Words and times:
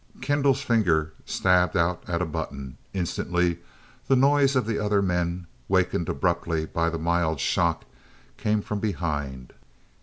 Kendall's 0.19 0.63
finger 0.63 1.13
stabbed 1.25 1.77
out 1.77 2.03
at 2.07 2.23
a 2.23 2.25
button. 2.25 2.75
Instantly 2.91 3.59
the 4.07 4.15
noise 4.15 4.55
of 4.55 4.65
the 4.65 4.79
other 4.79 4.99
men, 4.99 5.45
wakened 5.67 6.09
abruptly 6.09 6.65
by 6.65 6.89
the 6.89 6.97
mild 6.97 7.39
shocks, 7.39 7.85
came 8.35 8.63
from 8.63 8.79
behind. 8.79 9.53